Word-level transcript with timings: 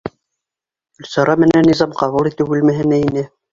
Гөлсара 1.01 1.35
менән 1.45 1.69
Низам 1.73 1.95
ҡабул 2.01 2.33
итеү 2.33 2.51
бүлмәһенә 2.55 3.03
инә. 3.07 3.29